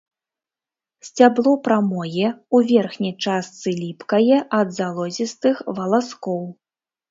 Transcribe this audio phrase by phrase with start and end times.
[1.07, 6.45] Сцябло прамое, у верхняй частцы ліпкае ад залозістых валаскоў.